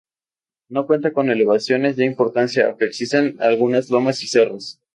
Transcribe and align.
No 0.67 0.87
cuenta 0.87 1.13
con 1.13 1.29
elevaciones 1.29 1.95
de 1.95 2.05
importancia 2.05 2.65
aunque 2.65 2.85
existen 2.85 3.35
algunas 3.39 3.91
lomas 3.91 4.23
y 4.23 4.27
cerros. 4.27 4.79